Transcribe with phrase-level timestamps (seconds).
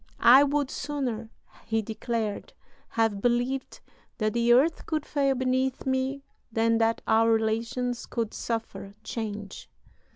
[0.19, 1.29] "I would sooner,"
[1.63, 2.53] he declared,
[2.89, 3.81] "have believed
[4.17, 9.69] that the earth could fail beneath me than that our relations could suffer change.